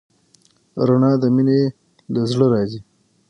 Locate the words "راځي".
2.53-2.79